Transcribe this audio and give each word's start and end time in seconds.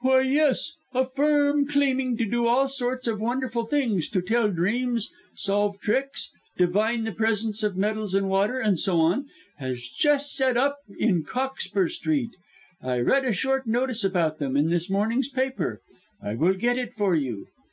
"Why, 0.00 0.22
yes! 0.22 0.72
A 0.92 1.04
firm, 1.04 1.68
claiming 1.68 2.16
to 2.16 2.24
do 2.24 2.48
all 2.48 2.66
sorts 2.66 3.06
of 3.06 3.20
wonderful 3.20 3.64
things 3.64 4.08
to 4.08 4.20
tell 4.20 4.48
dreams, 4.48 5.08
solve 5.36 5.78
tricks, 5.78 6.32
divine 6.58 7.04
the 7.04 7.12
presence 7.12 7.62
of 7.62 7.76
metals 7.76 8.12
and 8.16 8.28
water, 8.28 8.58
and 8.58 8.76
so 8.76 8.98
on, 9.00 9.28
has 9.58 9.86
just 9.86 10.34
set 10.34 10.56
up 10.56 10.78
in 10.98 11.22
Cockspur 11.22 11.86
Street. 11.86 12.30
I 12.82 12.98
read 12.98 13.24
a 13.24 13.32
short 13.32 13.68
notice 13.68 14.02
about 14.02 14.40
them 14.40 14.56
in 14.56 14.68
this 14.68 14.90
morning's 14.90 15.28
paper. 15.28 15.80
I 16.20 16.34
will 16.34 16.54
get 16.54 16.76
it 16.76 16.92
for 16.92 17.14
you." 17.14 17.46